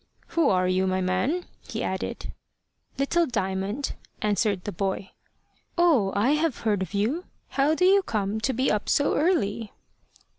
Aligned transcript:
"Who 0.29 0.49
are 0.49 0.67
you, 0.67 0.87
my 0.87 0.99
man?" 0.99 1.45
he 1.69 1.83
added. 1.83 2.31
"Little 2.97 3.27
Diamond," 3.27 3.93
answered 4.19 4.63
the 4.63 4.71
boy. 4.71 5.11
"Oh! 5.77 6.11
I 6.15 6.31
have 6.31 6.61
heard 6.61 6.81
of 6.81 6.95
you. 6.95 7.25
How 7.49 7.75
do 7.75 7.85
you 7.85 8.01
come 8.01 8.41
to 8.41 8.51
be 8.51 8.71
up 8.71 8.89
so 8.89 9.15
early?" 9.15 9.73